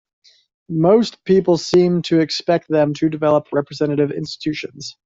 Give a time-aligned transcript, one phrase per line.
[0.67, 4.97] Most people seemed to expect them to develop representative institutions.